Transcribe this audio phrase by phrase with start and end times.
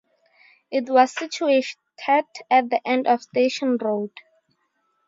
[0.71, 1.75] It was situated
[2.07, 2.25] at
[2.71, 4.09] the end of Station Road.